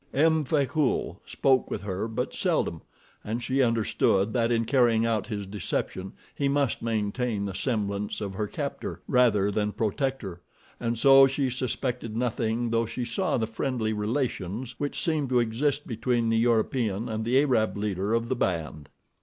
M. 0.15 0.43
Frecoult 0.45 1.21
spoke 1.27 1.69
with 1.69 1.81
her 1.81 2.07
but 2.07 2.33
seldom, 2.33 2.81
and 3.23 3.43
she 3.43 3.61
understood 3.61 4.33
that 4.33 4.49
in 4.49 4.65
carrying 4.65 5.05
out 5.05 5.27
his 5.27 5.45
deception 5.45 6.13
he 6.33 6.49
must 6.49 6.81
maintain 6.81 7.45
the 7.45 7.53
semblance 7.53 8.19
of 8.19 8.33
her 8.33 8.47
captor, 8.47 9.03
rather 9.07 9.51
than 9.51 9.71
protector, 9.71 10.41
and 10.79 10.97
so 10.97 11.27
she 11.27 11.51
suspected 11.51 12.17
nothing 12.17 12.71
though 12.71 12.87
she 12.87 13.05
saw 13.05 13.37
the 13.37 13.45
friendly 13.45 13.93
relations 13.93 14.73
which 14.79 14.99
seemed 14.99 15.29
to 15.29 15.37
exist 15.39 15.85
between 15.85 16.29
the 16.29 16.39
European 16.39 17.07
and 17.07 17.23
the 17.23 17.37
Arab 17.39 17.77
leader 17.77 18.11
of 18.15 18.27
the 18.27 18.35
band. 18.35 18.89